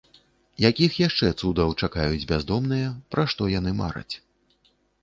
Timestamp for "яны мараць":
3.59-4.13